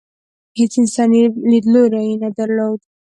هېڅ 0.59 0.73
انساني 0.81 1.21
لیدلوری 1.51 2.01
یې 2.09 2.15
نه 2.23 2.29
درلود. 2.37 2.79